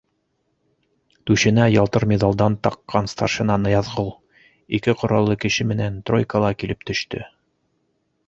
[1.31, 4.09] Түшенә ялтыр миҙалдар таҡҡан старшина Ныязғол
[4.79, 7.21] ике ҡораллы кеше менән тройкала килеп төштө.